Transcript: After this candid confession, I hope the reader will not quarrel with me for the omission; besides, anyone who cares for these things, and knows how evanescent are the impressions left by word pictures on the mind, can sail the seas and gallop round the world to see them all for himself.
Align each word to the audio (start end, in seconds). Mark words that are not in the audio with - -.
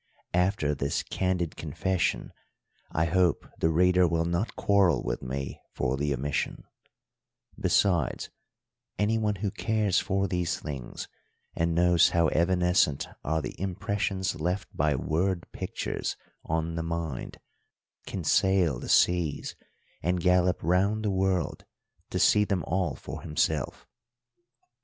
After 0.33 0.73
this 0.73 1.03
candid 1.03 1.55
confession, 1.55 2.33
I 2.91 3.05
hope 3.05 3.47
the 3.59 3.69
reader 3.69 4.07
will 4.07 4.25
not 4.25 4.55
quarrel 4.55 5.03
with 5.03 5.21
me 5.21 5.61
for 5.75 5.95
the 5.95 6.11
omission; 6.11 6.63
besides, 7.59 8.31
anyone 8.97 9.35
who 9.35 9.51
cares 9.51 9.99
for 9.99 10.27
these 10.27 10.59
things, 10.59 11.07
and 11.55 11.75
knows 11.75 12.09
how 12.09 12.29
evanescent 12.29 13.09
are 13.23 13.43
the 13.43 13.53
impressions 13.61 14.39
left 14.41 14.75
by 14.75 14.95
word 14.95 15.45
pictures 15.51 16.17
on 16.45 16.73
the 16.73 16.81
mind, 16.81 17.37
can 18.07 18.23
sail 18.23 18.79
the 18.79 18.89
seas 18.89 19.55
and 20.01 20.19
gallop 20.21 20.57
round 20.63 21.05
the 21.05 21.11
world 21.11 21.63
to 22.09 22.17
see 22.17 22.43
them 22.43 22.63
all 22.65 22.95
for 22.95 23.21
himself. 23.21 23.85